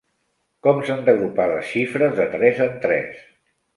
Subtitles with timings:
[0.67, 3.21] Com s'han d'agrupar les xifres de tres en tres?